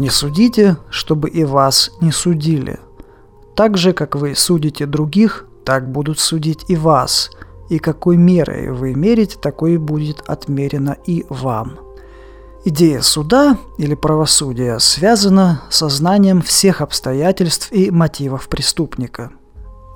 Не 0.00 0.08
судите, 0.08 0.78
чтобы 0.88 1.28
и 1.28 1.44
вас 1.44 1.90
не 2.00 2.10
судили. 2.10 2.80
Так 3.54 3.76
же, 3.76 3.92
как 3.92 4.16
вы 4.16 4.34
судите 4.34 4.86
других, 4.86 5.44
так 5.62 5.92
будут 5.92 6.18
судить 6.18 6.64
и 6.68 6.74
вас, 6.74 7.30
и 7.68 7.78
какой 7.78 8.16
мерой 8.16 8.72
вы 8.72 8.94
мерите, 8.94 9.36
такой 9.38 9.76
будет 9.76 10.22
отмерено 10.26 10.96
и 11.04 11.26
вам. 11.28 11.80
Идея 12.64 13.02
суда 13.02 13.58
или 13.76 13.94
правосудия 13.94 14.78
связана 14.78 15.64
со 15.68 15.90
знанием 15.90 16.40
всех 16.40 16.80
обстоятельств 16.80 17.70
и 17.70 17.90
мотивов 17.90 18.48
преступника. 18.48 19.30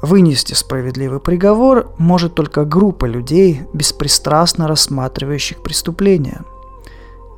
Вынести 0.03 0.53
справедливый 0.53 1.21
приговор 1.21 1.95
может 1.97 2.35
только 2.35 2.67
группа 2.67 3.07
людей, 3.07 3.63
беспристрастно 3.73 4.69
рассматривающих 4.69 5.63
преступления. 5.63 6.43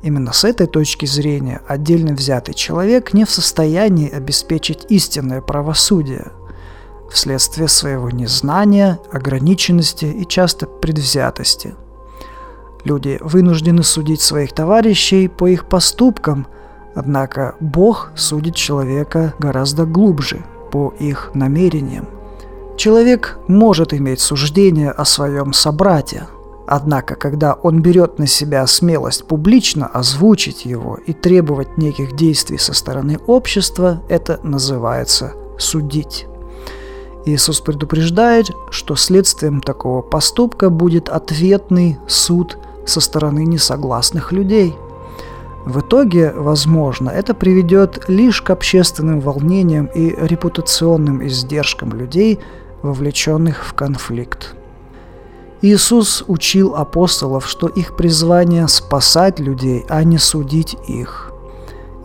Именно 0.03 0.31
с 0.31 0.43
этой 0.43 0.67
точки 0.67 1.05
зрения 1.05 1.61
отдельно 1.67 2.13
взятый 2.13 2.53
человек 2.53 3.13
не 3.13 3.25
в 3.25 3.31
состоянии 3.31 4.09
обеспечить 4.09 4.85
истинное 4.89 5.41
правосудие– 5.41 6.31
вследствие 7.09 7.67
своего 7.67 8.09
незнания, 8.09 8.99
ограниченности 9.11 10.05
и 10.05 10.25
часто 10.25 10.67
предвзятости. 10.67 11.75
Люди 12.83 13.17
вынуждены 13.21 13.83
судить 13.83 14.21
своих 14.21 14.53
товарищей 14.53 15.27
по 15.27 15.47
их 15.47 15.67
поступкам, 15.67 16.47
однако 16.95 17.55
Бог 17.59 18.11
судит 18.15 18.55
человека 18.55 19.33
гораздо 19.39 19.85
глубже, 19.85 20.43
по 20.71 20.93
их 20.99 21.31
намерениям. 21.33 22.07
Человек 22.75 23.39
может 23.47 23.93
иметь 23.93 24.19
суждение 24.19 24.91
о 24.91 25.05
своем 25.05 25.53
собрате, 25.53 26.27
однако 26.67 27.15
когда 27.15 27.53
он 27.53 27.81
берет 27.81 28.19
на 28.19 28.27
себя 28.27 28.67
смелость 28.67 29.25
публично 29.25 29.87
озвучить 29.87 30.65
его 30.65 30.99
и 31.05 31.13
требовать 31.13 31.77
неких 31.77 32.15
действий 32.15 32.57
со 32.57 32.73
стороны 32.73 33.17
общества, 33.25 34.03
это 34.09 34.39
называется 34.43 35.33
судить. 35.57 36.27
Иисус 37.25 37.59
предупреждает, 37.61 38.51
что 38.69 38.95
следствием 38.95 39.61
такого 39.61 40.01
поступка 40.01 40.69
будет 40.69 41.09
ответный 41.09 41.97
суд 42.07 42.57
со 42.85 43.01
стороны 43.01 43.45
несогласных 43.45 44.31
людей. 44.31 44.75
В 45.65 45.81
итоге, 45.81 46.31
возможно, 46.31 47.09
это 47.09 47.33
приведет 47.33 48.07
лишь 48.07 48.41
к 48.41 48.49
общественным 48.49 49.19
волнениям 49.19 49.87
и 49.87 50.15
репутационным 50.17 51.25
издержкам 51.27 51.91
людей, 51.91 52.39
вовлеченных 52.81 53.65
в 53.65 53.73
конфликт. 53.73 54.55
Иисус 55.61 56.23
учил 56.27 56.75
апостолов, 56.75 57.47
что 57.47 57.67
их 57.67 57.95
призвание 57.95 58.67
спасать 58.67 59.39
людей, 59.39 59.85
а 59.89 60.03
не 60.03 60.17
судить 60.17 60.75
их– 60.87 61.31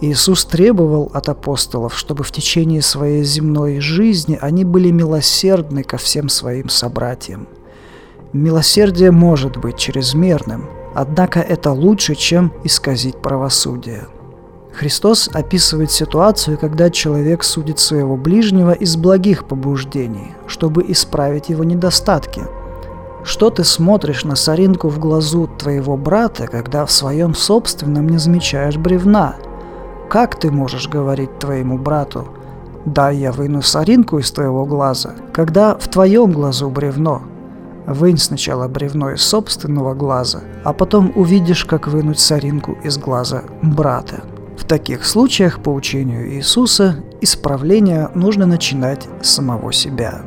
Иисус 0.02 0.44
требовал 0.44 1.12
от 1.14 1.28
апостолов, 1.28 1.96
чтобы 1.96 2.24
в 2.24 2.32
течение 2.32 2.82
своей 2.82 3.22
земной 3.22 3.78
жизни 3.78 4.36
они 4.40 4.64
были 4.64 4.90
милосердны 4.90 5.84
ко 5.84 5.96
всем 5.96 6.28
своим 6.28 6.68
собратьям. 6.68 7.46
Милосердие 8.32 9.12
может 9.12 9.58
быть 9.58 9.76
чрезмерным, 9.78 10.68
однако 10.96 11.38
это 11.38 11.70
лучше, 11.70 12.16
чем 12.16 12.52
исказить 12.64 13.22
правосудие. 13.22 14.08
Христос 14.72 15.30
описывает 15.32 15.92
ситуацию, 15.92 16.58
когда 16.58 16.90
человек 16.90 17.44
судит 17.44 17.78
своего 17.78 18.16
ближнего 18.16 18.72
из 18.72 18.96
благих 18.96 19.46
побуждений, 19.46 20.32
чтобы 20.48 20.84
исправить 20.88 21.48
его 21.48 21.62
недостатки. 21.62 22.42
Что 23.24 23.50
ты 23.50 23.64
смотришь 23.64 24.24
на 24.24 24.36
соринку 24.36 24.88
в 24.88 24.98
глазу 24.98 25.46
твоего 25.46 25.96
брата, 25.96 26.46
когда 26.46 26.86
в 26.86 26.92
своем 26.92 27.34
собственном 27.34 28.08
не 28.08 28.18
замечаешь 28.18 28.76
бревна– 28.76 29.36
как 30.12 30.38
ты 30.38 30.50
можешь 30.50 30.88
говорить 30.88 31.38
твоему 31.38 31.78
брату, 31.78 32.28
«Дай 32.84 33.16
я 33.16 33.32
выну 33.32 33.62
соринку 33.62 34.18
из 34.18 34.30
твоего 34.30 34.66
глаза», 34.66 35.14
когда 35.32 35.74
в 35.74 35.88
твоем 35.88 36.32
глазу 36.32 36.68
бревно? 36.68 37.22
Вынь 37.86 38.18
сначала 38.18 38.68
бревно 38.68 39.12
из 39.12 39.22
собственного 39.22 39.94
глаза, 39.94 40.40
а 40.64 40.74
потом 40.74 41.12
увидишь, 41.14 41.64
как 41.64 41.88
вынуть 41.88 42.18
соринку 42.18 42.76
из 42.84 42.98
глаза 42.98 43.44
брата. 43.62 44.22
В 44.58 44.66
таких 44.66 45.06
случаях, 45.06 45.62
по 45.62 45.70
учению 45.70 46.30
Иисуса, 46.34 46.96
исправление 47.22 48.10
нужно 48.14 48.44
начинать 48.44 49.08
с 49.22 49.30
самого 49.30 49.72
себя. 49.72 50.20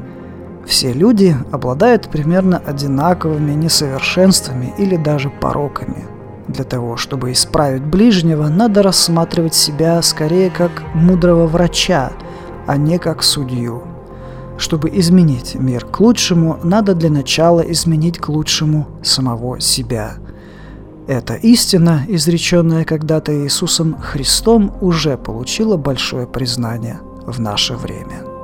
Все 0.66 0.94
люди 0.94 1.36
обладают 1.52 2.10
примерно 2.10 2.62
одинаковыми 2.66 3.52
несовершенствами 3.52 4.74
или 4.78 4.98
даже 4.98 5.30
пороками– 5.30 6.06
для 6.48 6.64
того, 6.64 6.96
чтобы 6.96 7.32
исправить 7.32 7.84
ближнего, 7.84 8.48
надо 8.48 8.84
рассматривать 8.84 9.56
себя 9.56 10.02
скорее 10.02 10.52
как 10.52 10.84
мудрого 10.94 11.48
врача, 11.48 12.12
а 12.68 12.78
не 12.78 13.00
как 13.00 13.24
судью. 13.24 13.84
Чтобы 14.58 14.90
изменить 14.94 15.56
мир 15.56 15.86
к 15.86 16.00
лучшему, 16.00 16.60
надо 16.64 16.94
для 16.94 17.10
начала 17.10 17.62
изменить 17.62 18.20
к 18.20 18.30
лучшему 18.30 18.88
самого 19.04 19.60
себя. 19.60 20.14
Эта 21.08 21.34
истина, 21.34 22.04
изреченная 22.08 22.86
когда-то 22.86 23.36
Иисусом 23.44 23.98
Христом, 24.00 24.72
уже 24.82 25.18
получила 25.18 25.78
большое 25.78 26.26
признание 26.26 27.00
в 27.26 27.40
наше 27.40 27.76
время. 27.76 28.35